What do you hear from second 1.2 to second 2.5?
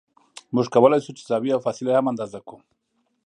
زاویې او فاصلې هم اندازه